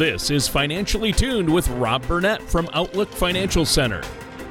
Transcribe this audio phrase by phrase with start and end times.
[0.00, 4.02] This is Financially Tuned with Rob Burnett from Outlook Financial Center.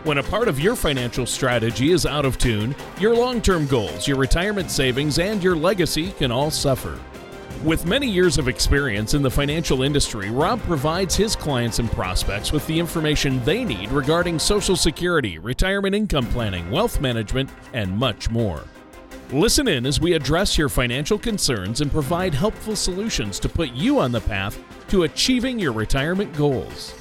[0.04, 4.07] When a part of your financial strategy is out of tune, your long term goals,
[4.07, 7.00] your retirement savings, and your legacy can all suffer.
[7.64, 12.52] With many years of experience in the financial industry, Rob provides his clients and prospects
[12.52, 18.29] with the information they need regarding Social Security, retirement income planning, wealth management, and much
[18.29, 18.66] more.
[19.32, 24.00] Listen in as we address your financial concerns and provide helpful solutions to put you
[24.00, 24.57] on the path
[24.88, 26.96] to achieving your retirement goals.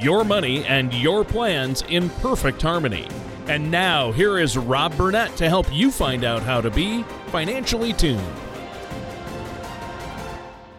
[0.00, 3.06] Your money and your plans in perfect harmony.
[3.46, 7.92] And now, here is Rob Burnett to help you find out how to be financially
[7.92, 8.26] tuned.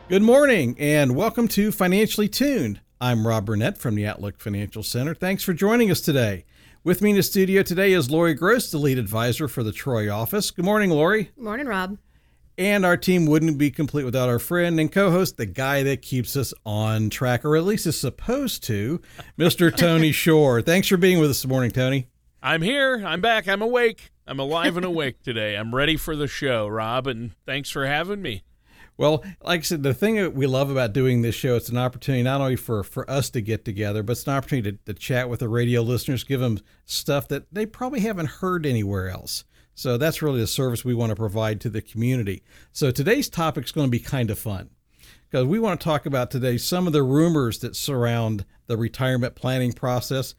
[0.10, 2.82] Good morning and welcome to Financially Tuned.
[3.00, 5.16] I'm Rob Burnett from the Outlook Financial Center.
[5.16, 6.44] Thanks for joining us today.
[6.84, 10.12] With me in the studio today is Lori Gross, the lead advisor for the Troy
[10.12, 10.50] office.
[10.50, 11.26] Good morning, Lori.
[11.26, 12.00] Good morning, Rob.
[12.58, 16.02] And our team wouldn't be complete without our friend and co host, the guy that
[16.02, 19.00] keeps us on track, or at least is supposed to,
[19.38, 19.76] Mr.
[19.78, 20.64] Tony Shore.
[20.64, 22.08] Thanks for being with us this morning, Tony.
[22.42, 23.04] I'm here.
[23.06, 23.48] I'm back.
[23.48, 24.12] I'm awake.
[24.26, 25.58] I'm alive and awake today.
[25.58, 28.42] I'm ready for the show, Rob, and thanks for having me.
[28.98, 31.78] Well, like I said, the thing that we love about doing this show, it's an
[31.78, 34.94] opportunity not only for, for us to get together, but it's an opportunity to, to
[34.94, 39.44] chat with the radio listeners, give them stuff that they probably haven't heard anywhere else.
[39.74, 42.44] So that's really the service we want to provide to the community.
[42.72, 44.70] So today's topic is going to be kind of fun
[45.30, 49.34] because we want to talk about today some of the rumors that surround the retirement
[49.34, 50.36] planning process,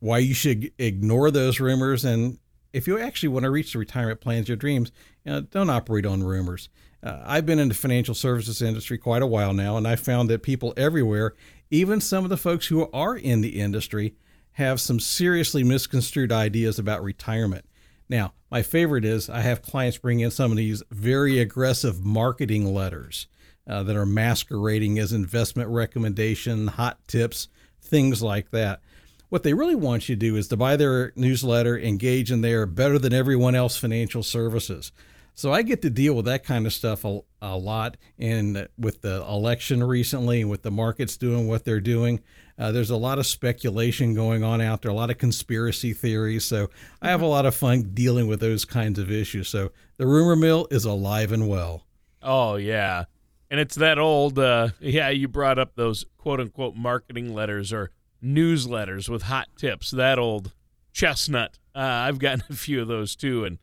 [0.00, 2.38] why you should ignore those rumors, and
[2.72, 4.92] if you actually want to reach the retirement plans, your dreams,
[5.24, 6.68] you know, don't operate on rumors.
[7.06, 10.28] Uh, I've been in the financial services industry quite a while now, and I found
[10.28, 11.36] that people everywhere,
[11.70, 14.16] even some of the folks who are in the industry,
[14.54, 17.64] have some seriously misconstrued ideas about retirement.
[18.08, 22.74] Now, my favorite is I have clients bring in some of these very aggressive marketing
[22.74, 23.28] letters
[23.68, 27.46] uh, that are masquerading as investment recommendation, hot tips,
[27.80, 28.80] things like that.
[29.28, 32.66] What they really want you to do is to buy their newsletter, engage in their
[32.66, 34.90] better than everyone else financial services.
[35.36, 37.98] So I get to deal with that kind of stuff a, a lot.
[38.18, 42.22] And with the election recently, and with the markets doing what they're doing,
[42.58, 46.46] uh, there's a lot of speculation going on out there, a lot of conspiracy theories.
[46.46, 46.70] So
[47.02, 49.50] I have a lot of fun dealing with those kinds of issues.
[49.50, 51.84] So the rumor mill is alive and well.
[52.22, 53.04] Oh, yeah.
[53.50, 57.90] And it's that old, uh, yeah, you brought up those quote unquote marketing letters or
[58.24, 59.90] newsletters with hot tips.
[59.90, 60.52] That old
[60.94, 61.58] chestnut.
[61.74, 63.44] Uh, I've gotten a few of those too.
[63.44, 63.58] And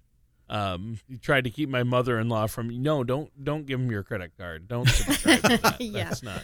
[0.50, 4.32] um, you tried to keep my mother-in-law from no, don't don't give him your credit
[4.38, 4.68] card.
[4.68, 5.82] Don't subscribe to that.
[5.82, 6.04] yeah.
[6.04, 6.44] That's not.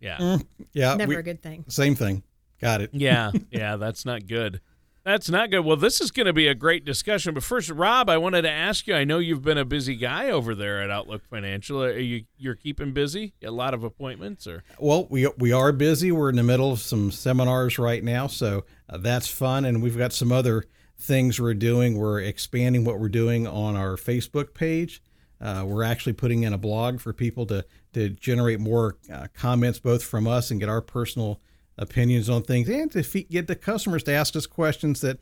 [0.00, 0.18] Yeah.
[0.18, 0.94] Mm, yeah.
[0.94, 1.64] Never we, a good thing.
[1.68, 2.22] Same thing.
[2.60, 2.90] Got it.
[2.92, 3.32] Yeah.
[3.50, 3.76] Yeah.
[3.76, 4.60] That's not good.
[5.02, 5.64] That's not good.
[5.64, 7.32] Well, this is going to be a great discussion.
[7.32, 8.94] But first, Rob, I wanted to ask you.
[8.94, 11.82] I know you've been a busy guy over there at Outlook Financial.
[11.82, 13.32] Are you you're keeping busy?
[13.42, 14.62] A lot of appointments, or?
[14.78, 16.12] Well, we we are busy.
[16.12, 19.64] We're in the middle of some seminars right now, so uh, that's fun.
[19.64, 20.64] And we've got some other
[21.00, 21.96] things we're doing.
[21.96, 25.02] We're expanding what we're doing on our Facebook page.
[25.40, 29.80] Uh, we're actually putting in a blog for people to to generate more uh, comments,
[29.80, 31.40] both from us and get our personal
[31.76, 35.18] opinions on things, and to get the customers to ask us questions that,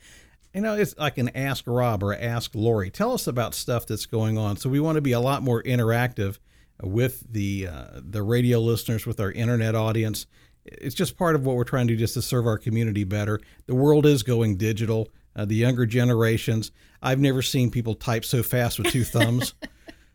[0.52, 2.90] you know, it's like an Ask Rob or Ask Lori.
[2.90, 4.56] Tell us about stuff that's going on.
[4.56, 6.38] So we want to be a lot more interactive
[6.82, 10.26] with the uh, the radio listeners, with our internet audience.
[10.64, 13.40] It's just part of what we're trying to do, just to serve our community better.
[13.66, 15.08] The world is going digital
[15.38, 16.72] uh, the younger generations.
[17.00, 19.54] I've never seen people type so fast with two thumbs.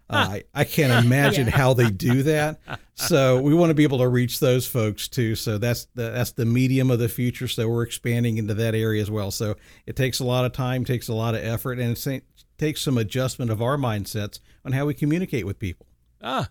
[0.09, 1.55] Uh, I, I can't imagine yeah.
[1.55, 2.59] how they do that.
[2.93, 5.33] So we want to be able to reach those folks too.
[5.33, 7.47] So that's the, that's the medium of the future.
[7.47, 9.31] So we're expanding into that area as well.
[9.31, 9.55] So
[9.87, 12.23] it takes a lot of time, takes a lot of effort, and it
[12.57, 15.87] takes some adjustment of our mindsets on how we communicate with people.
[16.21, 16.49] Ah,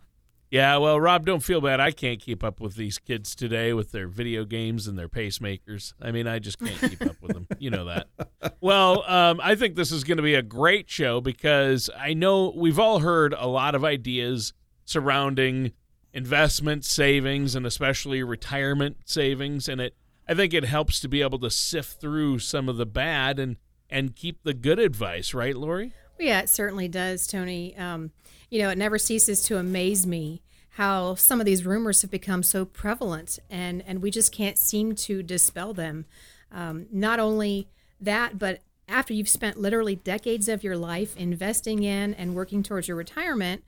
[0.53, 1.81] yeah, well, Rob, don't feel bad.
[1.81, 5.95] I can't keep up with these kids today with their video games and their pacemakers.
[5.99, 7.47] I mean, I just can't keep up with them.
[7.59, 8.09] You know that.
[8.61, 12.53] Well, um, I think this is going to be a great show because I know
[12.57, 14.53] we've all heard a lot of ideas
[14.85, 15.73] surrounding
[16.13, 19.97] investment savings and especially retirement savings, and it.
[20.29, 23.57] I think it helps to be able to sift through some of the bad and
[23.91, 25.93] and keep the good advice, right, Lori?
[26.23, 27.77] Yeah, it certainly does, Tony.
[27.77, 28.13] Um,
[28.49, 30.41] you know, it never ceases to amaze me
[30.77, 34.95] how some of these rumors have become so prevalent and, and we just can't seem
[34.95, 36.07] to dispel them.
[36.53, 37.67] Um, not only
[38.01, 42.87] that, but after you've spent literally decades of your life investing in and working towards
[42.87, 43.65] your retirement,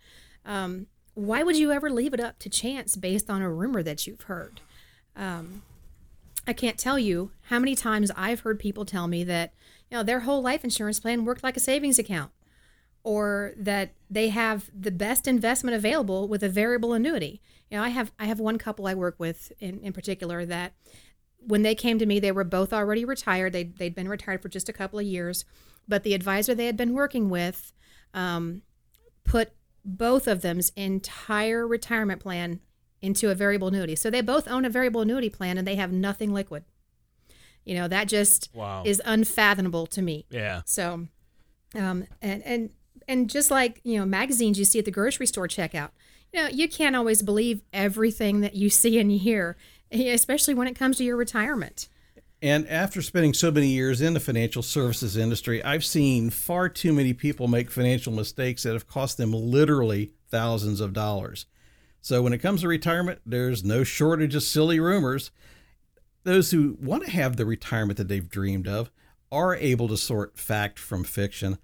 [0.46, 4.06] um, why would you ever leave it up to chance based on a rumor that
[4.06, 4.60] you've heard?
[5.16, 5.62] Um,
[6.46, 9.54] I can't tell you how many times I've heard people tell me that
[9.90, 12.30] you know their whole life insurance plan worked like a savings account
[13.04, 17.40] or that they have the best investment available with a variable annuity.
[17.70, 20.72] You know, I have I have one couple I work with in, in particular that
[21.46, 23.52] when they came to me, they were both already retired.
[23.52, 25.44] They they'd been retired for just a couple of years,
[25.86, 27.72] but the advisor they had been working with
[28.14, 28.62] um,
[29.24, 29.52] put
[29.84, 32.60] both of them's entire retirement plan
[33.02, 33.94] into a variable annuity.
[33.94, 36.64] So they both own a variable annuity plan and they have nothing liquid.
[37.66, 38.82] You know, that just Wow.
[38.86, 40.24] is unfathomable to me.
[40.30, 40.62] Yeah.
[40.64, 41.08] So,
[41.74, 42.70] um, and and
[43.08, 45.90] and just like you know, magazines you see at the grocery store checkout,
[46.32, 49.56] you know, you can't always believe everything that you see and you hear,
[49.92, 51.88] especially when it comes to your retirement.
[52.42, 56.92] And after spending so many years in the financial services industry, I've seen far too
[56.92, 61.46] many people make financial mistakes that have cost them literally thousands of dollars.
[62.02, 65.30] So when it comes to retirement, there's no shortage of silly rumors.
[66.24, 68.90] Those who want to have the retirement that they've dreamed of
[69.32, 71.56] are able to sort fact from fiction.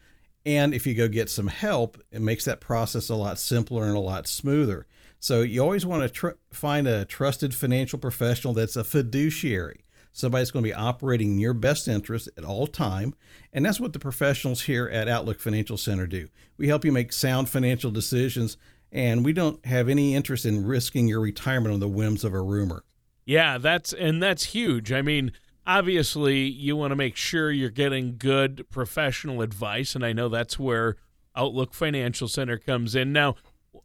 [0.47, 3.97] And if you go get some help, it makes that process a lot simpler and
[3.97, 4.87] a lot smoother.
[5.19, 10.51] So you always want to tr- find a trusted financial professional that's a fiduciary somebody's
[10.51, 13.15] going to be operating in your best interest at all time
[13.53, 17.13] and that's what the professionals here at outlook financial center do we help you make
[17.13, 18.57] sound financial decisions
[18.91, 22.43] and we don't have any interest in risking your retirement on the whims of a
[22.43, 22.83] rumor
[23.31, 24.91] Yeah, that's and that's huge.
[24.91, 25.31] I mean,
[25.67, 30.59] obviously, you want to make sure you're getting good professional advice, and I know that's
[30.59, 30.97] where
[31.37, 33.13] Outlook Financial Center comes in.
[33.13, 33.37] Now,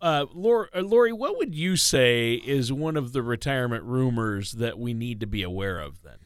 [0.02, 4.80] uh, Lori, uh, Lori, what would you say is one of the retirement rumors that
[4.80, 6.02] we need to be aware of?
[6.02, 6.18] Then,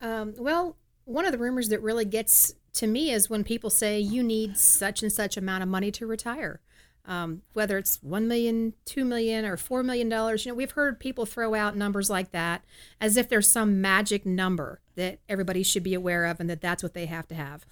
[0.00, 3.98] Um, well, one of the rumors that really gets to me is when people say
[3.98, 6.60] you need such and such amount of money to retire.
[7.06, 10.98] Um, whether it's one million, two million, or four million dollars, you know, we've heard
[10.98, 12.64] people throw out numbers like that
[13.00, 16.82] as if there's some magic number that everybody should be aware of and that that's
[16.82, 17.64] what they have to have.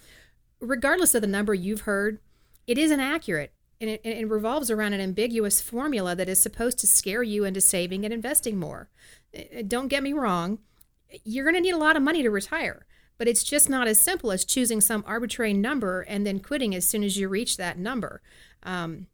[0.61, 2.21] Regardless of the number you've heard,
[2.67, 6.87] it isn't accurate and it, it revolves around an ambiguous formula that is supposed to
[6.87, 8.88] scare you into saving and investing more.
[9.37, 10.59] Uh, Don't get me wrong,
[11.25, 12.87] you're going to need a lot of money to retire,
[13.19, 16.87] but it's just not as simple as choosing some arbitrary number and then quitting as
[16.87, 18.23] soon as you reach that number.
[18.62, 19.06] Um,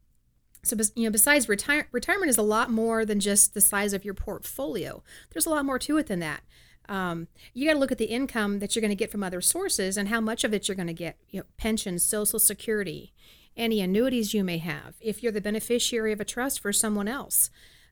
[0.63, 4.05] so, you know, besides retire- retirement is a lot more than just the size of
[4.05, 5.03] your portfolio.
[5.31, 6.41] There's a lot more to it than that.
[6.89, 9.41] Um, you got to look at the income that you're going to get from other
[9.41, 11.17] sources and how much of it you're going to get.
[11.29, 13.13] You know, pensions, Social Security,
[13.55, 14.95] any annuities you may have.
[14.99, 17.49] If you're the beneficiary of a trust for someone else,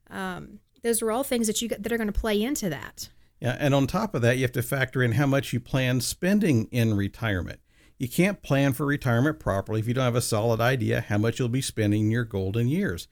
[0.10, 3.10] um, those are all things that you that are going to play into that.
[3.40, 6.02] Yeah, and on top of that, you have to factor in how much you plan
[6.02, 7.62] spending in retirement.
[7.98, 11.40] You can't plan for retirement properly if you don't have a solid idea how much
[11.40, 13.08] you'll be spending in your golden years.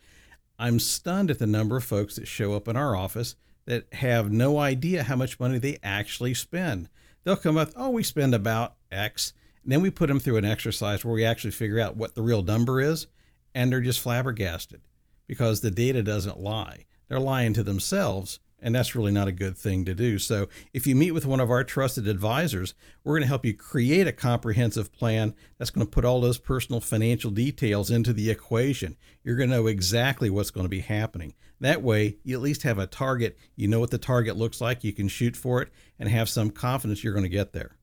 [0.60, 3.36] I'm stunned at the number of folks that show up in our office
[3.68, 6.90] that have no idea how much money they actually spend.
[7.24, 9.34] They'll come up, oh, we spend about X.
[9.64, 12.22] And then we put them through an exercise where we actually figure out what the
[12.22, 13.08] real number is,
[13.54, 14.82] and they're just flabbergasted
[15.28, 16.86] because the data doesn't lie.
[17.10, 20.20] They're lying to themselves, and that's really not a good thing to do.
[20.20, 23.54] So, if you meet with one of our trusted advisors, we're going to help you
[23.54, 28.30] create a comprehensive plan that's going to put all those personal financial details into the
[28.30, 28.98] equation.
[29.24, 31.34] You're going to know exactly what's going to be happening.
[31.62, 33.38] That way, you at least have a target.
[33.56, 36.50] You know what the target looks like, you can shoot for it, and have some
[36.50, 37.78] confidence you're going to get there.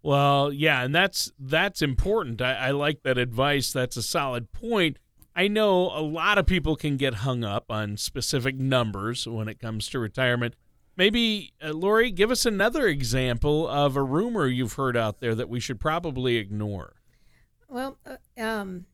[0.00, 2.40] well, yeah, and that's that's important.
[2.40, 3.72] I, I like that advice.
[3.72, 5.00] That's a solid point.
[5.36, 9.58] I know a lot of people can get hung up on specific numbers when it
[9.58, 10.54] comes to retirement.
[10.96, 15.48] Maybe, uh, Lori, give us another example of a rumor you've heard out there that
[15.48, 16.94] we should probably ignore.
[17.68, 18.86] Well, uh, um,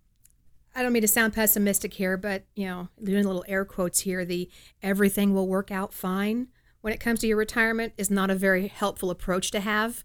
[0.75, 4.25] I don't mean to sound pessimistic here, but you know, doing little air quotes here,
[4.25, 4.49] the
[4.83, 6.49] everything will work out fine
[6.81, 10.05] when it comes to your retirement is not a very helpful approach to have.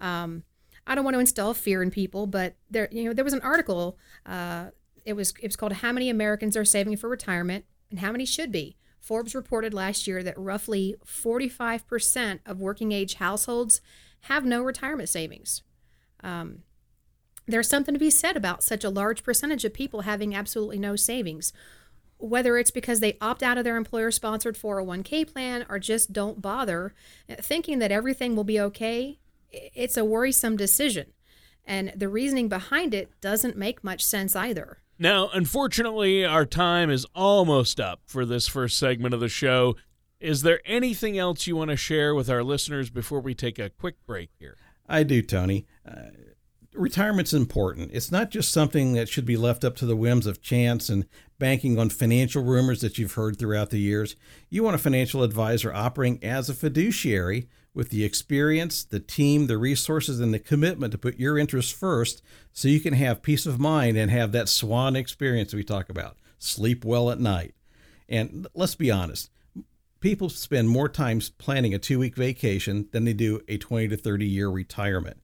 [0.00, 0.44] Um,
[0.86, 3.40] I don't want to instill fear in people, but there, you know, there was an
[3.42, 3.98] article.
[4.24, 4.66] Uh,
[5.04, 8.24] it was it was called "How Many Americans Are Saving for Retirement and How Many
[8.24, 13.82] Should Be." Forbes reported last year that roughly 45% of working age households
[14.22, 15.62] have no retirement savings.
[16.22, 16.62] Um,
[17.46, 20.96] there's something to be said about such a large percentage of people having absolutely no
[20.96, 21.52] savings.
[22.16, 26.40] Whether it's because they opt out of their employer sponsored 401k plan or just don't
[26.40, 26.94] bother,
[27.28, 29.18] thinking that everything will be okay,
[29.50, 31.12] it's a worrisome decision.
[31.66, 34.78] And the reasoning behind it doesn't make much sense either.
[34.98, 39.76] Now, unfortunately, our time is almost up for this first segment of the show.
[40.20, 43.70] Is there anything else you want to share with our listeners before we take a
[43.70, 44.56] quick break here?
[44.88, 45.66] I do, Tony.
[45.86, 46.10] Uh,
[46.74, 47.90] retirement's important.
[47.92, 51.06] It's not just something that should be left up to the whims of chance and
[51.38, 54.14] banking on financial rumors that you've heard throughout the years.
[54.48, 59.58] You want a financial advisor operating as a fiduciary with the experience, the team, the
[59.58, 63.58] resources, and the commitment to put your interests first so you can have peace of
[63.58, 66.16] mind and have that swan experience we talk about.
[66.38, 67.54] Sleep well at night.
[68.08, 69.30] And let's be honest,
[70.00, 73.96] people spend more time planning a two week vacation than they do a 20 to
[73.96, 75.18] 30 year retirement.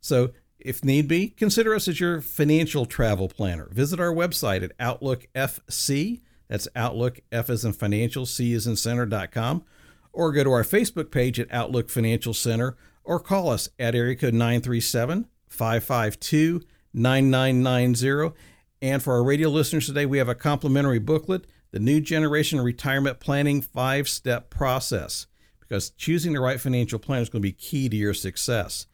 [0.00, 3.68] So if need be, consider us as your financial travel planner.
[3.70, 6.20] Visit our website at Outlook FC.
[6.48, 9.64] That's Outlook F as in financial, C as in center.com.
[10.14, 14.16] Or go to our Facebook page at Outlook Financial Center or call us at area
[14.16, 18.34] code 937 552 9990.
[18.80, 23.20] And for our radio listeners today, we have a complimentary booklet, The New Generation Retirement
[23.20, 25.26] Planning Five Step Process,
[25.60, 28.86] because choosing the right financial plan is going to be key to your success.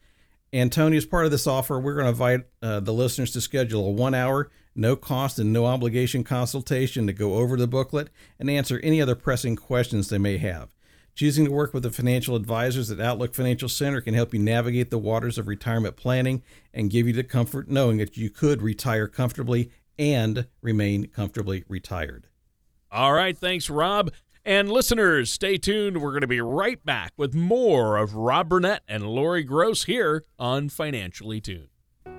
[0.53, 3.41] And Tony, as part of this offer, we're going to invite uh, the listeners to
[3.41, 8.09] schedule a one hour, no cost and no obligation consultation to go over the booklet
[8.39, 10.73] and answer any other pressing questions they may have.
[11.13, 14.89] Choosing to work with the financial advisors at Outlook Financial Center can help you navigate
[14.89, 16.41] the waters of retirement planning
[16.73, 22.27] and give you the comfort knowing that you could retire comfortably and remain comfortably retired.
[22.91, 23.37] All right.
[23.37, 24.11] Thanks, Rob.
[24.43, 26.01] And listeners, stay tuned.
[26.01, 30.25] We're going to be right back with more of Rob Burnett and Lori Gross here
[30.39, 31.67] on Financially Tuned.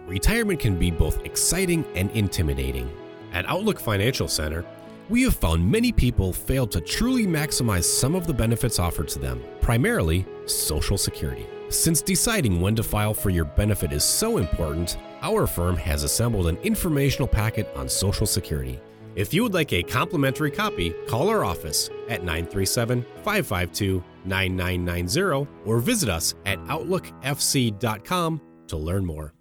[0.06, 2.90] Retirement can be both exciting and intimidating.
[3.32, 4.64] At Outlook Financial Center,
[5.08, 9.18] we have found many people fail to truly maximize some of the benefits offered to
[9.18, 11.46] them, primarily Social Security.
[11.68, 16.46] Since deciding when to file for your benefit is so important, our firm has assembled
[16.46, 18.78] an informational packet on Social Security.
[19.14, 25.78] If you would like a complimentary copy, call our office at 937 552 9990 or
[25.80, 29.34] visit us at OutlookFC.com to learn more.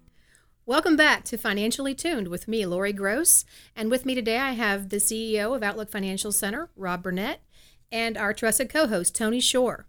[0.64, 3.44] Welcome back to Financially Tuned with me, Lori Gross.
[3.74, 7.40] And with me today, I have the CEO of Outlook Financial Center, Rob Burnett,
[7.90, 9.88] and our trusted co host, Tony Shore.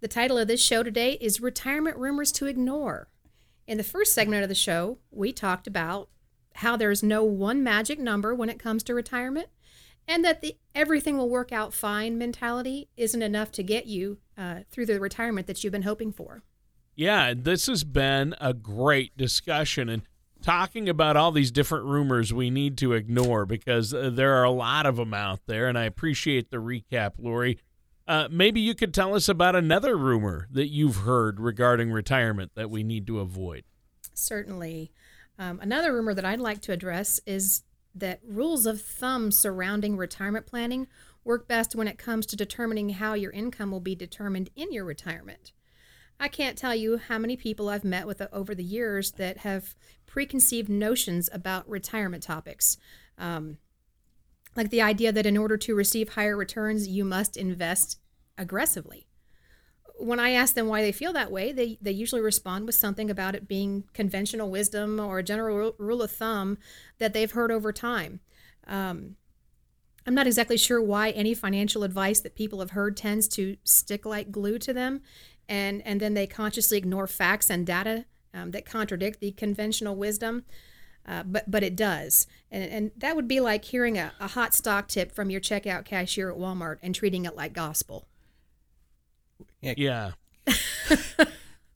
[0.00, 3.06] The title of this show today is Retirement Rumors to Ignore.
[3.68, 6.08] In the first segment of the show, we talked about
[6.56, 9.50] how there's no one magic number when it comes to retirement
[10.08, 14.62] and that the everything will work out fine mentality isn't enough to get you uh,
[14.68, 16.42] through the retirement that you've been hoping for.
[16.94, 20.02] Yeah, this has been a great discussion and
[20.42, 24.50] talking about all these different rumors we need to ignore because uh, there are a
[24.50, 27.58] lot of them out there, and I appreciate the recap, Lori.
[28.06, 32.68] Uh, maybe you could tell us about another rumor that you've heard regarding retirement that
[32.68, 33.64] we need to avoid.
[34.12, 34.92] Certainly.
[35.38, 37.62] Um, another rumor that I'd like to address is
[37.94, 40.88] that rules of thumb surrounding retirement planning
[41.24, 44.84] work best when it comes to determining how your income will be determined in your
[44.84, 45.52] retirement.
[46.22, 49.74] I can't tell you how many people I've met with over the years that have
[50.06, 52.78] preconceived notions about retirement topics.
[53.18, 53.58] Um,
[54.54, 57.98] like the idea that in order to receive higher returns, you must invest
[58.38, 59.06] aggressively
[60.02, 63.08] when I ask them why they feel that way, they, they usually respond with something
[63.08, 66.58] about it being conventional wisdom or a general rule of thumb
[66.98, 68.20] that they've heard over time.
[68.66, 69.16] Um,
[70.04, 74.04] I'm not exactly sure why any financial advice that people have heard tends to stick
[74.04, 75.02] like glue to them,
[75.48, 80.44] and, and then they consciously ignore facts and data um, that contradict the conventional wisdom.
[81.04, 84.54] Uh, but but it does, and, and that would be like hearing a, a hot
[84.54, 88.06] stock tip from your checkout cashier at Walmart and treating it like gospel.
[89.60, 90.12] Yeah.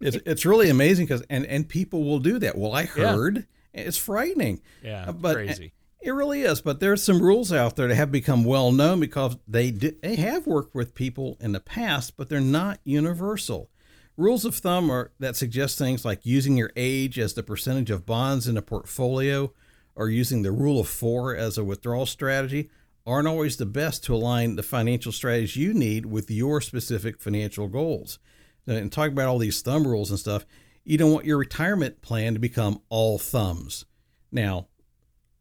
[0.00, 2.56] it's it's really amazing because and and people will do that.
[2.56, 3.80] Well, I heard yeah.
[3.82, 4.60] it's frightening.
[4.82, 5.72] Yeah, but crazy.
[6.00, 9.36] It really is, but there's some rules out there that have become well known because
[9.48, 13.70] they they have worked with people in the past, but they're not universal.
[14.16, 18.06] Rules of thumb are that suggest things like using your age as the percentage of
[18.06, 19.52] bonds in a portfolio,
[19.94, 22.70] or using the rule of four as a withdrawal strategy
[23.06, 27.68] aren't always the best to align the financial strategies you need with your specific financial
[27.68, 28.18] goals.
[28.66, 30.44] And talking about all these thumb rules and stuff,
[30.84, 33.84] you don't want your retirement plan to become all thumbs.
[34.32, 34.66] Now,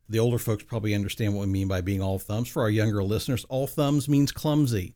[0.07, 2.47] the older folks probably understand what we mean by being all thumbs.
[2.47, 4.95] For our younger listeners, all thumbs means clumsy.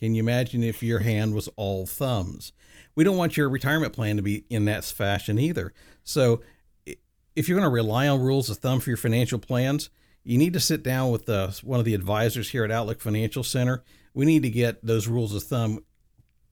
[0.00, 2.52] Can you imagine if your hand was all thumbs?
[2.94, 5.72] We don't want your retirement plan to be in that fashion either.
[6.02, 6.42] So,
[7.34, 9.90] if you're going to rely on rules of thumb for your financial plans,
[10.22, 13.42] you need to sit down with uh, one of the advisors here at Outlook Financial
[13.42, 13.82] Center.
[14.14, 15.80] We need to get those rules of thumb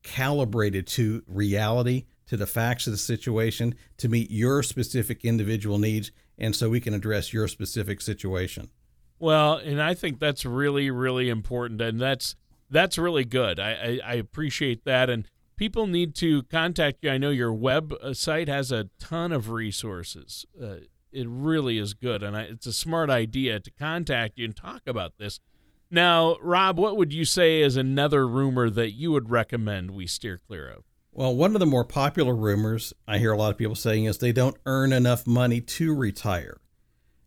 [0.02, 6.10] calibrated to reality, to the facts of the situation, to meet your specific individual needs,
[6.38, 8.70] and so we can address your specific situation.
[9.18, 12.34] Well, and I think that's really, really important, and that's
[12.70, 13.60] that's really good.
[13.60, 17.10] I, I, I appreciate that, and people need to contact you.
[17.10, 20.46] I know your website uh, has a ton of resources.
[20.60, 20.76] Uh,
[21.12, 24.82] it really is good, and I, it's a smart idea to contact you and talk
[24.86, 25.38] about this.
[25.90, 30.38] Now, Rob, what would you say is another rumor that you would recommend we steer
[30.38, 30.84] clear of?
[31.14, 34.16] Well, one of the more popular rumors I hear a lot of people saying is
[34.16, 36.58] they don't earn enough money to retire.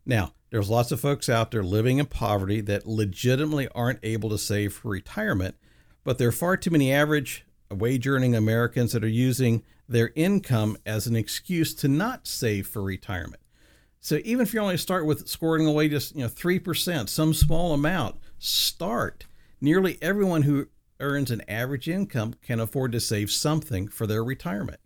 [0.04, 4.38] Now, there's lots of folks out there living in poverty that legitimately aren't able to
[4.38, 5.54] save for retirement,
[6.02, 10.76] but there are far too many average wage earning Americans that are using their income
[10.84, 13.42] as an excuse to not save for retirement.
[14.00, 17.32] So even if you only start with scoring away just you know three percent, some
[17.32, 19.26] small amount, start.
[19.60, 20.66] Nearly everyone who
[21.00, 24.80] earns an average income can afford to save something for their retirement.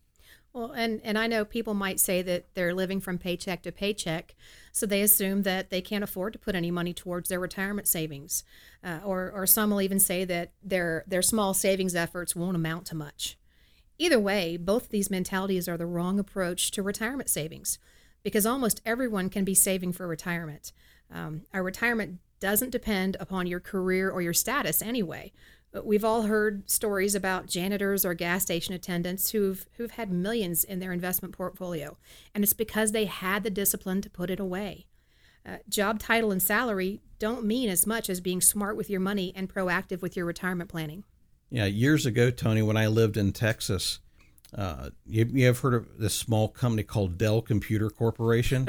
[0.52, 4.35] Well, and, and I know people might say that they're living from paycheck to paycheck,
[4.73, 8.43] so they assume that they can't afford to put any money towards their retirement savings.
[8.83, 12.87] Uh, or, or some will even say that their, their small savings efforts won't amount
[12.87, 13.38] to much.
[13.99, 17.79] Either way, both these mentalities are the wrong approach to retirement savings
[18.23, 20.73] because almost everyone can be saving for retirement.
[21.12, 25.33] Um, our retirement doesn't depend upon your career or your status anyway.
[25.84, 30.80] We've all heard stories about janitors or gas station attendants who've who've had millions in
[30.80, 31.96] their investment portfolio,
[32.34, 34.86] and it's because they had the discipline to put it away.
[35.46, 39.32] Uh, job title and salary don't mean as much as being smart with your money
[39.36, 41.04] and proactive with your retirement planning.
[41.50, 44.00] Yeah, years ago, Tony, when I lived in Texas,
[44.56, 48.68] uh, you, you have heard of this small company called Dell Computer Corporation?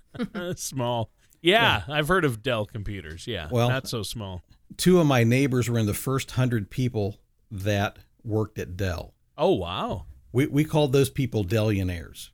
[0.56, 1.10] small.
[1.42, 3.26] Yeah, yeah, I've heard of Dell computers.
[3.26, 4.42] Yeah, well, not so small
[4.76, 9.14] two of my neighbors were in the first hundred people that worked at Dell.
[9.36, 10.06] Oh wow!
[10.32, 12.30] We we called those people Dellionaires.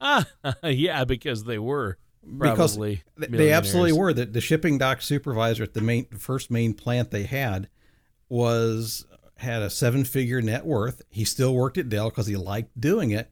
[0.00, 0.26] Ah,
[0.62, 1.98] yeah, because they were
[2.38, 4.12] because they absolutely were.
[4.12, 7.68] The, the shipping dock supervisor at the main first main plant they had
[8.28, 9.06] was
[9.38, 11.02] had a seven figure net worth.
[11.10, 13.30] He still worked at Dell because he liked doing it,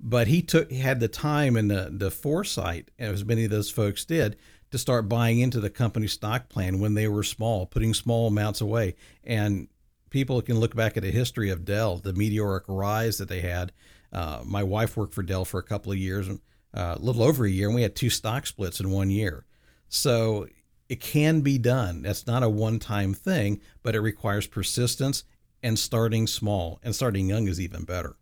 [0.00, 3.70] but he took he had the time and the the foresight, as many of those
[3.70, 4.36] folks did,
[4.72, 8.60] to start buying into the company stock plan when they were small, putting small amounts
[8.60, 8.94] away.
[9.22, 9.68] And
[10.10, 13.72] people can look back at the history of Dell, the meteoric rise that they had.
[14.12, 16.36] Uh, my wife worked for Dell for a couple of years, uh,
[16.74, 19.44] a little over a year, and we had two stock splits in one year.
[19.88, 20.48] So
[20.88, 22.02] it can be done.
[22.02, 25.24] That's not a one time thing, but it requires persistence
[25.62, 26.80] and starting small.
[26.82, 28.16] And starting young is even better.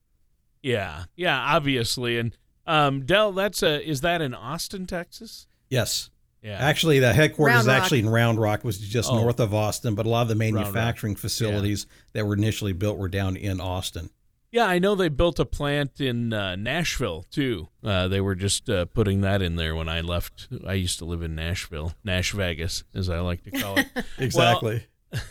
[0.63, 2.19] Yeah, yeah, obviously.
[2.19, 5.47] And um, Dell, that's a is that in Austin, Texas?
[5.69, 6.10] Yes.
[6.43, 6.57] Yeah.
[6.59, 9.21] Actually, the headquarters Round is actually in Round Rock, was just oh.
[9.21, 11.97] north of Austin, but a lot of the manufacturing facilities yeah.
[12.15, 14.11] that were initially built were down in Austin.
[14.53, 17.69] Yeah, I know they built a plant in uh, Nashville too.
[17.85, 20.49] Uh, they were just uh, putting that in there when I left.
[20.67, 23.87] I used to live in Nashville, Nash Vegas, as I like to call it.
[24.19, 24.87] exactly.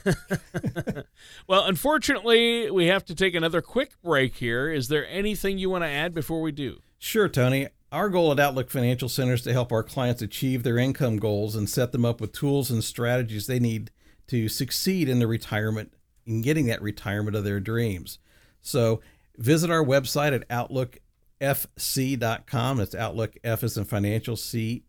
[0.05, 0.15] Well,
[1.47, 4.71] well, unfortunately, we have to take another quick break here.
[4.71, 6.79] Is there anything you want to add before we do?
[6.97, 7.67] Sure, Tony.
[7.91, 11.55] Our goal at Outlook Financial Center is to help our clients achieve their income goals
[11.55, 13.89] and set them up with tools and strategies they need
[14.27, 15.91] to succeed in the retirement
[16.27, 18.19] in getting that retirement of their dreams.
[18.61, 19.01] So
[19.37, 22.77] visit our website at outlookfc.com.
[22.77, 24.83] That's Outlook F as in financial, C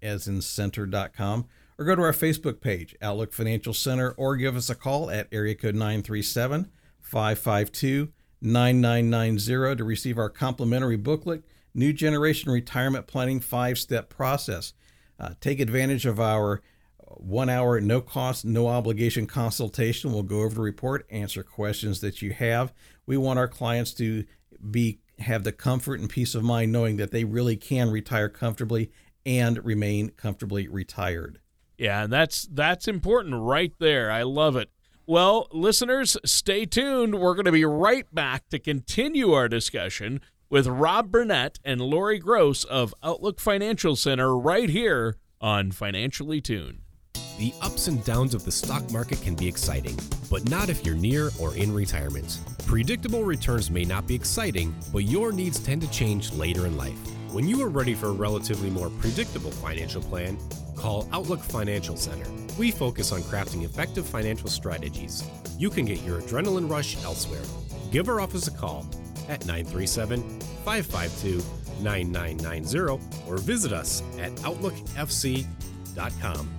[0.00, 1.48] as in center.com.
[1.76, 5.26] Or go to our Facebook page, Outlook Financial Center, or give us a call at
[5.32, 11.42] area code 937 552 9990 to receive our complimentary booklet
[11.74, 14.72] New Generation Retirement Planning five step process.
[15.18, 16.62] Uh, take advantage of our
[17.16, 20.12] one hour, no cost, no obligation consultation.
[20.12, 22.72] We'll go over the report, answer questions that you have.
[23.06, 24.24] We want our clients to
[24.70, 28.90] be have the comfort and peace of mind knowing that they really can retire comfortably
[29.24, 31.38] and remain comfortably retired.
[31.78, 34.10] Yeah, and that's that's important right there.
[34.10, 34.70] I love it.
[35.06, 37.20] Well, listeners, stay tuned.
[37.20, 42.18] We're going to be right back to continue our discussion with Rob Burnett and Lori
[42.18, 46.80] Gross of Outlook Financial Center right here on Financially Tuned.
[47.38, 49.98] The ups and downs of the stock market can be exciting,
[50.30, 52.38] but not if you're near or in retirement.
[52.66, 56.96] Predictable returns may not be exciting, but your needs tend to change later in life.
[57.32, 60.38] When you are ready for a relatively more predictable financial plan,
[60.76, 62.30] call Outlook Financial Center.
[62.56, 65.28] We focus on crafting effective financial strategies.
[65.58, 67.42] You can get your adrenaline rush elsewhere.
[67.90, 68.86] Give our office a call
[69.28, 70.22] at 937
[70.64, 71.42] 552
[71.82, 76.50] 9990 or visit us at OutlookFC.com.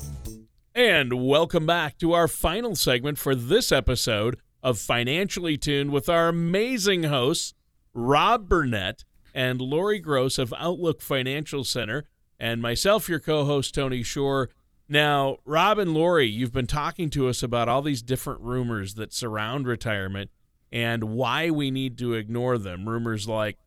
[0.73, 6.27] And welcome back to our final segment for this episode of Financially Tuned with our
[6.27, 7.53] amazing hosts,
[7.93, 12.03] Rob Burnett and Lori Gross of Outlook Financial Center,
[12.39, 14.49] and myself, your co host, Tony Shore.
[14.89, 19.13] Now, Rob and Lori, you've been talking to us about all these different rumors that
[19.13, 20.29] surround retirement
[20.71, 22.87] and why we need to ignore them.
[22.87, 23.57] Rumors like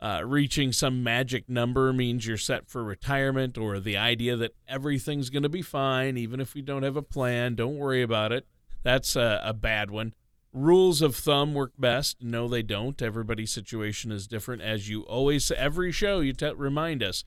[0.00, 5.30] uh, reaching some magic number means you're set for retirement, or the idea that everything's
[5.30, 8.46] going to be fine, even if we don't have a plan, don't worry about it.
[8.82, 10.14] That's a, a bad one.
[10.52, 12.22] Rules of thumb work best.
[12.22, 13.00] No, they don't.
[13.00, 14.62] Everybody's situation is different.
[14.62, 17.24] As you always, every show, you remind us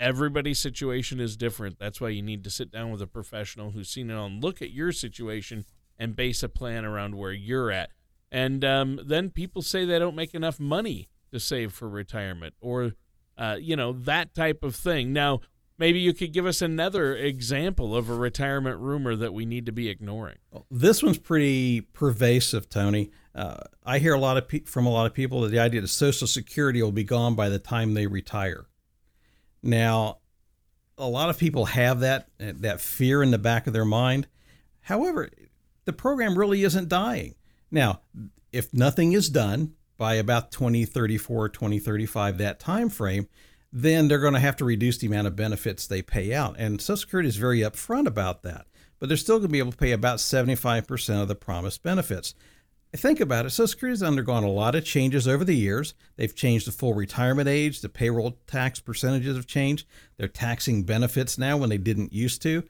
[0.00, 1.78] everybody's situation is different.
[1.78, 4.60] That's why you need to sit down with a professional who's seen it on, look
[4.60, 5.66] at your situation,
[5.98, 7.90] and base a plan around where you're at.
[8.34, 12.94] And um, then people say they don't make enough money to save for retirement or,
[13.38, 15.12] uh, you know, that type of thing.
[15.12, 15.40] Now,
[15.78, 19.72] maybe you could give us another example of a retirement rumor that we need to
[19.72, 20.38] be ignoring.
[20.68, 23.12] This one's pretty pervasive, Tony.
[23.36, 25.80] Uh, I hear a lot of pe- from a lot of people that the idea
[25.80, 28.66] that Social Security will be gone by the time they retire.
[29.62, 30.18] Now,
[30.98, 34.26] a lot of people have that that fear in the back of their mind.
[34.80, 35.30] However,
[35.84, 37.36] the program really isn't dying.
[37.74, 38.02] Now,
[38.52, 43.26] if nothing is done by about 2034, 2035, that time frame,
[43.72, 46.54] then they're going to have to reduce the amount of benefits they pay out.
[46.56, 48.68] And Social Security is very upfront about that.
[49.00, 52.36] But they're still going to be able to pay about 75% of the promised benefits.
[52.94, 53.50] Think about it.
[53.50, 55.94] Social Security has undergone a lot of changes over the years.
[56.14, 59.88] They've changed the full retirement age, the payroll tax percentages have changed.
[60.16, 62.62] They're taxing benefits now when they didn't used to.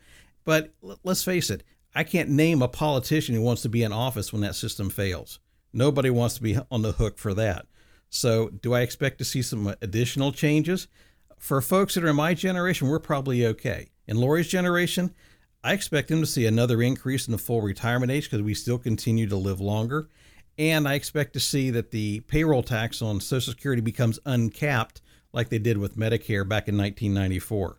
[0.45, 1.63] But let's face it,
[1.95, 5.39] I can't name a politician who wants to be in office when that system fails.
[5.73, 7.67] Nobody wants to be on the hook for that.
[8.09, 10.87] So, do I expect to see some additional changes?
[11.39, 13.89] For folks that are in my generation, we're probably okay.
[14.07, 15.15] In Lori's generation,
[15.63, 18.79] I expect them to see another increase in the full retirement age because we still
[18.79, 20.09] continue to live longer.
[20.59, 25.01] And I expect to see that the payroll tax on Social Security becomes uncapped
[25.33, 27.79] like they did with Medicare back in 1994.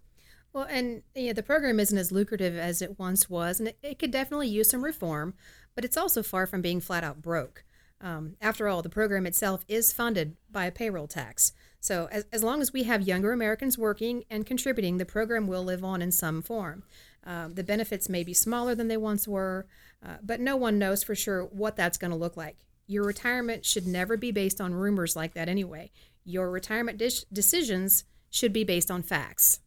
[0.56, 4.00] Well, and yeah, the program isn't as lucrative as it once was, and it, it
[4.00, 5.34] could definitely use some reform,
[5.76, 7.66] but it's also far from being flat out broke.
[8.00, 11.52] Um, after all, the program itself is funded by a payroll tax.
[11.82, 15.62] So, as, as long as we have younger Americans working and contributing, the program will
[15.62, 16.84] live on in some form.
[17.26, 19.68] Um, the benefits may be smaller than they once were,
[20.02, 22.60] uh, but no one knows for sure what that's going to look like.
[22.88, 25.92] Your retirement should never be based on rumors like that anyway.
[26.24, 29.60] Your retirement de- decisions should be based on facts.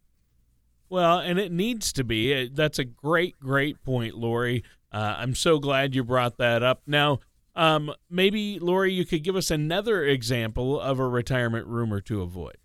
[0.90, 2.48] Well, and it needs to be.
[2.48, 4.64] That's a great, great point, Lori.
[4.90, 6.82] Uh, I'm so glad you brought that up.
[6.86, 7.20] Now,
[7.54, 12.56] um, maybe, Lori, you could give us another example of a retirement rumor to avoid.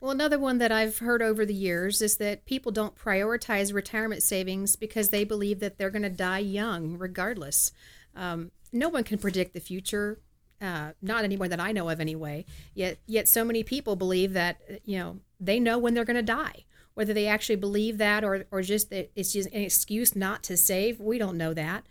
[0.00, 4.22] Well, another one that I've heard over the years is that people don't prioritize retirement
[4.22, 7.72] savings because they believe that they're going to die young, regardless.
[8.14, 10.20] Um, no one can predict the future,
[10.60, 12.44] uh, not anyone that I know of anyway.
[12.74, 16.22] Yet, yet so many people believe that you know they know when they're going to
[16.22, 16.66] die.
[16.94, 20.56] Whether they actually believe that or or just that it's just an excuse not to
[20.56, 21.84] save, we don't know that.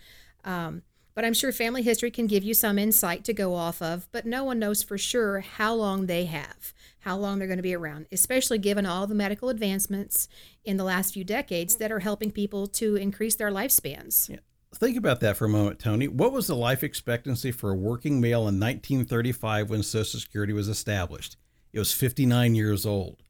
[0.43, 0.83] Um,
[1.15, 4.25] but I'm sure family history can give you some insight to go off of, but
[4.25, 7.75] no one knows for sure how long they have, how long they're going to be
[7.75, 10.27] around, especially given all the medical advancements
[10.65, 14.29] in the last few decades that are helping people to increase their lifespans.
[14.29, 14.37] Yeah.
[14.73, 16.07] Think about that for a moment, Tony.
[16.07, 20.67] What was the life expectancy for a working male in 1935 when Social Security was
[20.67, 21.37] established?
[21.73, 23.22] It was 59 years old.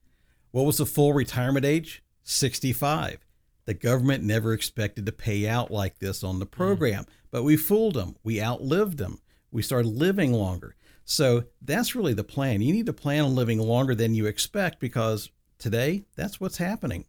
[0.54, 2.04] What was the full retirement age?
[2.22, 3.26] 65.
[3.66, 7.06] The government never expected to pay out like this on the program.
[7.06, 7.08] Mm.
[7.32, 8.18] But we fooled them.
[8.24, 9.20] We outlived them.
[9.52, 10.76] We started living longer.
[11.06, 12.62] So that's really the plan.
[12.62, 17.06] You need to plan on living longer than you expect because today that's what's happening.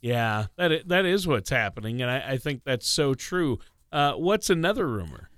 [0.00, 3.60] Yeah, that is, that is what's happening, and I, I think that's so true.
[3.92, 5.28] Uh, what's another rumor?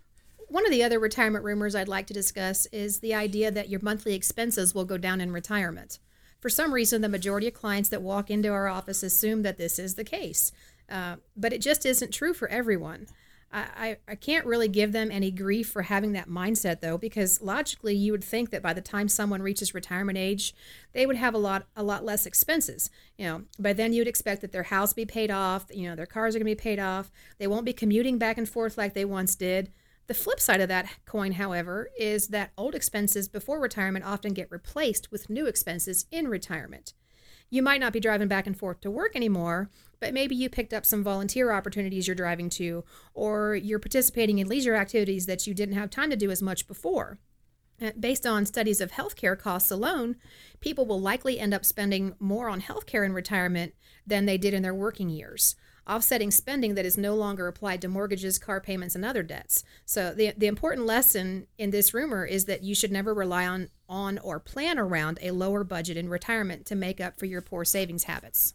[0.49, 3.81] One of the other retirement rumors I'd like to discuss is the idea that your
[3.83, 5.99] monthly expenses will go down in retirement.
[6.45, 9.79] For some reason, the majority of clients that walk into our office assume that this
[9.79, 10.53] is the case,
[10.91, 13.07] uh, but it just isn't true for everyone.
[13.51, 17.95] I, I can't really give them any grief for having that mindset though, because logically
[17.95, 20.55] you would think that by the time someone reaches retirement age,
[20.93, 22.91] they would have a lot a lot less expenses.
[23.17, 26.05] You know, by then you'd expect that their house be paid off, you know, their
[26.05, 29.07] cars are gonna be paid off, they won't be commuting back and forth like they
[29.07, 29.73] once did.
[30.07, 34.51] The flip side of that coin, however, is that old expenses before retirement often get
[34.51, 36.93] replaced with new expenses in retirement.
[37.51, 40.75] You might not be driving back and forth to work anymore, but maybe you picked
[40.75, 45.55] up some volunteer opportunities you're driving to, or you're participating in leisure activities that you
[45.55, 47.19] didn't have time to do as much before.
[47.81, 50.17] Uh, based on studies of healthcare costs alone,
[50.61, 53.75] people will likely end up spending more on healthcare in retirement
[54.07, 55.57] than they did in their working years,
[55.89, 59.65] offsetting spending that is no longer applied to mortgages, car payments, and other debts.
[59.85, 63.69] So the, the important lesson in this rumor is that you should never rely on,
[63.89, 67.65] on or plan around a lower budget in retirement to make up for your poor
[67.65, 68.55] savings habits.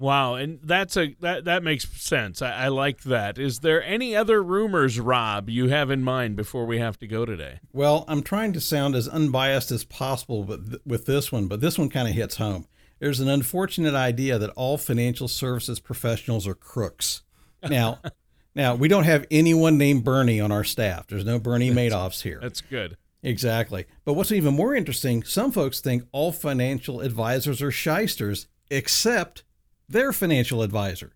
[0.00, 2.40] Wow, and that's a that that makes sense.
[2.40, 3.36] I, I like that.
[3.36, 7.24] Is there any other rumors, Rob, you have in mind before we have to go
[7.24, 7.58] today?
[7.72, 11.78] Well, I'm trying to sound as unbiased as possible with, with this one, but this
[11.78, 12.68] one kind of hits home.
[12.98, 17.22] There's an unfortunate idea that all financial services professionals are crooks.
[17.62, 18.00] Now,
[18.54, 21.06] now we don't have anyone named Bernie on our staff.
[21.06, 22.40] There's no Bernie Madoffs here.
[22.42, 22.96] That's good.
[23.22, 23.86] Exactly.
[24.04, 29.42] But what's even more interesting, some folks think all financial advisors are shysters, except
[29.88, 31.12] their financial advisor.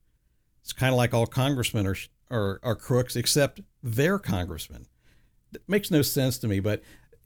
[0.63, 1.97] It's kind of like all congressmen are,
[2.31, 4.87] are, are crooks, except their congressman.
[5.53, 6.83] It makes no sense to me, but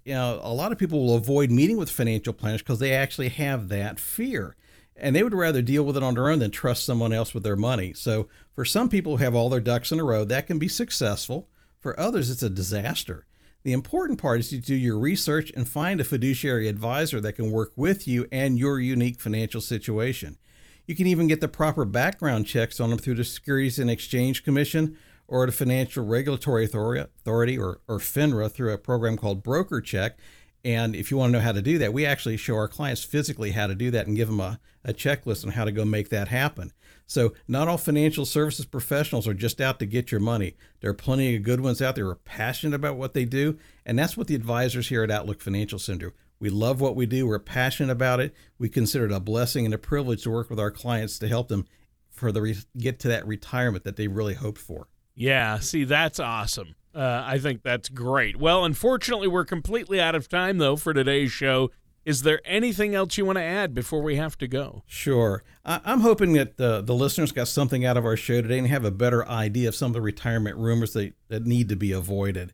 [0.07, 3.29] you know, a lot of people will avoid meeting with financial planners because they actually
[3.29, 4.55] have that fear.
[4.95, 7.43] And they would rather deal with it on their own than trust someone else with
[7.43, 7.93] their money.
[7.93, 10.69] So, for some people who have all their ducks in a row, that can be
[10.69, 11.49] successful.
[11.81, 13.27] For others, it's a disaster.
[13.65, 17.51] The important part is to do your research and find a fiduciary advisor that can
[17.51, 20.39] work with you and your unique financial situation.
[20.87, 24.45] You can even get the proper background checks on them through the Securities and Exchange
[24.45, 24.97] Commission
[25.29, 30.19] or the Financial Regulatory Authority or, or FINRA through a program called Broker Check.
[30.65, 33.05] And if you want to know how to do that, we actually show our clients
[33.05, 35.85] physically how to do that and give them a, a checklist on how to go
[35.85, 36.73] make that happen.
[37.07, 40.57] So, not all financial services professionals are just out to get your money.
[40.81, 43.59] There are plenty of good ones out there who are passionate about what they do.
[43.85, 47.27] And that's what the advisors here at Outlook Financial Center we love what we do.
[47.27, 48.35] We're passionate about it.
[48.59, 51.49] We consider it a blessing and a privilege to work with our clients to help
[51.49, 51.67] them
[52.11, 54.89] for the re- get to that retirement that they really hoped for.
[55.17, 56.77] Yeah, see, that's awesome.
[56.95, 58.37] Uh, I think that's great.
[58.37, 61.71] Well, unfortunately, we're completely out of time though for today's show.
[62.05, 64.85] Is there anything else you want to add before we have to go?
[64.87, 65.43] Sure.
[65.65, 68.69] I- am hoping that the, the listeners got something out of our show today and
[68.69, 71.91] have a better idea of some of the retirement rumors that, that need to be
[71.91, 72.53] avoided.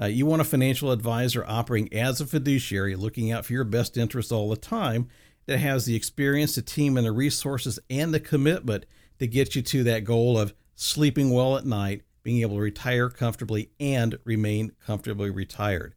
[0.00, 3.96] Uh, you want a financial advisor operating as a fiduciary, looking out for your best
[3.96, 5.08] interests all the time,
[5.46, 8.86] that has the experience, the team, and the resources and the commitment
[9.18, 13.08] to get you to that goal of sleeping well at night, being able to retire
[13.08, 15.94] comfortably, and remain comfortably retired.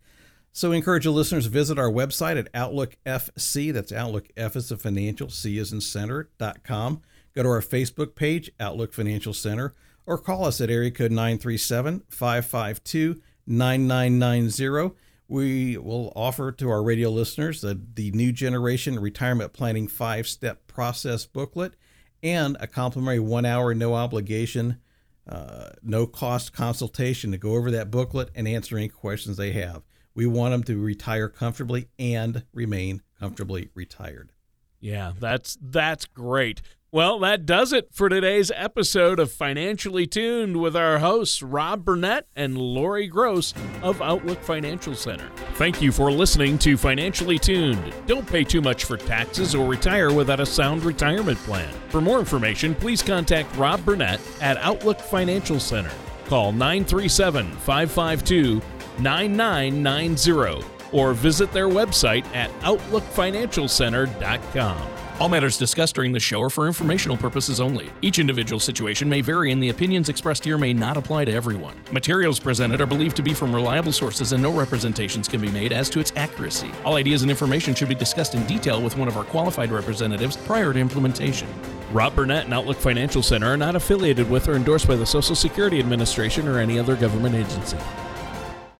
[0.52, 3.72] So, I encourage the listeners to visit our website at Outlook FC.
[3.72, 7.02] That's Outlook F is a financial, C is in center.com.
[7.36, 9.76] Go to our Facebook page, Outlook Financial Center,
[10.08, 14.96] or call us at area code 937 552 9990.
[15.28, 20.66] We will offer to our radio listeners the, the New Generation Retirement Planning five step
[20.68, 21.76] process booklet
[22.24, 24.80] and a complimentary one hour, no obligation,
[25.28, 29.84] uh, no cost consultation to go over that booklet and answer any questions they have.
[30.16, 34.32] We want them to retire comfortably and remain comfortably retired.
[34.80, 36.62] Yeah, that's that's great.
[36.89, 42.28] Well, that does it for today's episode of Financially Tuned with our hosts, Rob Burnett
[42.34, 45.30] and Lori Gross of Outlook Financial Center.
[45.56, 47.93] Thank you for listening to Financially Tuned.
[48.06, 51.73] Don't pay too much for taxes or retire without a sound retirement plan.
[51.89, 55.91] For more information, please contact Rob Burnett at Outlook Financial Center.
[56.28, 58.62] Call 937 552
[59.00, 64.97] 9990 or visit their website at OutlookFinancialCenter.com.
[65.20, 67.90] All matters discussed during the show are for informational purposes only.
[68.04, 71.74] Each individual situation may vary, and the opinions expressed here may not apply to everyone.
[71.92, 75.74] Materials presented are believed to be from reliable sources, and no representations can be made
[75.74, 76.70] as to its accuracy.
[76.86, 80.38] All ideas and information should be discussed in detail with one of our qualified representatives
[80.38, 81.48] prior to implementation.
[81.92, 85.36] Rob Burnett and Outlook Financial Center are not affiliated with or endorsed by the Social
[85.36, 87.78] Security Administration or any other government agency.